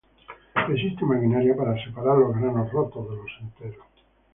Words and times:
Existe 0.73 1.05
maquinaria 1.05 1.55
para 1.55 1.77
separar 1.83 2.17
los 2.17 2.35
granos 2.35 2.71
rotos 2.71 3.07
de 3.07 3.15
los 3.17 3.31
enteros. 3.41 3.85